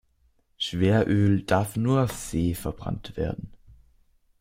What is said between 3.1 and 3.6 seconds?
werden.